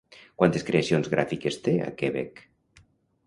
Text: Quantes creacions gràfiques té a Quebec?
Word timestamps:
Quantes 0.41 0.63
creacions 0.69 1.09
gràfiques 1.11 1.59
té 1.67 1.75
a 1.87 1.91
Quebec? 2.01 2.41